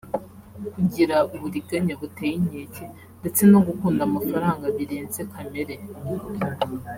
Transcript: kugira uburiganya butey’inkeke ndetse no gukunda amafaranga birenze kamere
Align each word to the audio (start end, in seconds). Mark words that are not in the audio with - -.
kugira 0.73 1.15
uburiganya 1.35 1.93
butey’inkeke 2.01 2.85
ndetse 3.19 3.41
no 3.51 3.59
gukunda 3.67 4.01
amafaranga 4.09 4.65
birenze 4.77 5.21
kamere 5.33 5.75